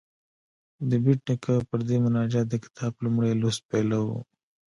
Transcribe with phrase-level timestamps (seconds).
[0.89, 4.17] د بېټ نیکه پر دې مناجات د کتاب لومړی لوست پیلوو.